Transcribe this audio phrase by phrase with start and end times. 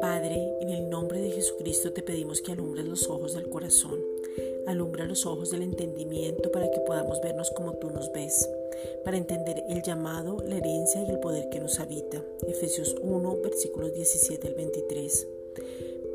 [0.00, 3.98] Padre, en el nombre de Jesucristo te pedimos que alumbres los ojos del corazón,
[4.66, 8.48] alumbra los ojos del entendimiento para que podamos vernos como tú nos ves,
[9.04, 12.22] para entender el llamado, la herencia y el poder que nos habita.
[12.46, 15.26] Efesios 1, versículos 17 al 23.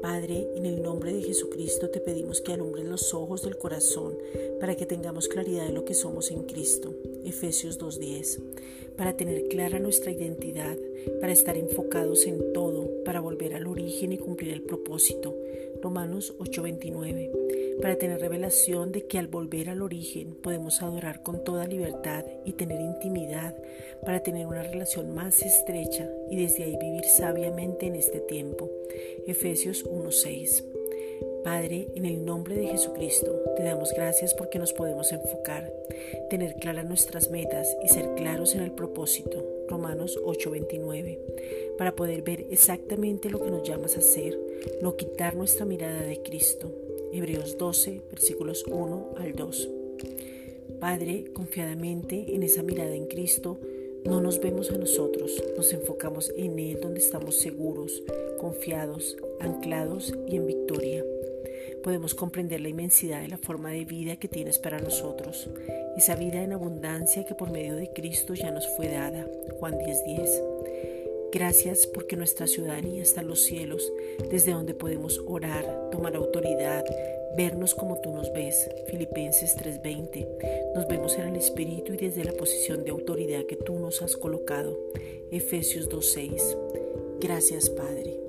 [0.03, 4.17] Padre, en el nombre de Jesucristo te pedimos que alumbres los ojos del corazón
[4.59, 6.93] para que tengamos claridad de lo que somos en Cristo.
[7.23, 8.97] Efesios 2.10.
[8.97, 10.77] Para tener clara nuestra identidad,
[11.21, 15.37] para estar enfocados en todo, para volver al origen y cumplir el propósito.
[15.81, 17.31] Romanos 8:29.
[17.81, 22.51] Para tener revelación de que al volver al origen podemos adorar con toda libertad y
[22.51, 23.55] tener intimidad,
[24.03, 28.69] para tener una relación más estrecha y desde ahí vivir sabiamente en este tiempo.
[29.25, 30.63] Efesios 1:6.
[31.43, 35.71] Padre, en el nombre de Jesucristo, te damos gracias porque nos podemos enfocar,
[36.29, 39.45] tener claras nuestras metas y ser claros en el propósito.
[39.67, 41.19] Romanos 8:29,
[41.77, 44.37] para poder ver exactamente lo que nos llamas a hacer,
[44.81, 46.71] no quitar nuestra mirada de Cristo.
[47.11, 49.69] Hebreos 12, versículos 1 al 2.
[50.79, 53.59] Padre, confiadamente en esa mirada en Cristo,
[54.05, 58.03] no nos vemos a nosotros, nos enfocamos en Él donde estamos seguros,
[58.39, 61.03] confiados, anclados y en victoria.
[61.83, 65.49] Podemos comprender la inmensidad de la forma de vida que tienes para nosotros,
[65.97, 69.27] esa vida en abundancia que por medio de Cristo ya nos fue dada.
[69.59, 71.02] Juan 10:10.
[71.33, 73.91] Gracias porque nuestra ciudadanía está en los cielos,
[74.29, 76.85] desde donde podemos orar, tomar autoridad,
[77.35, 78.69] vernos como tú nos ves.
[78.85, 80.27] Filipenses 3:20.
[80.75, 84.15] Nos vemos en el Espíritu y desde la posición de autoridad que tú nos has
[84.15, 84.77] colocado.
[85.31, 86.55] Efesios 2:6.
[87.19, 88.19] Gracias Padre.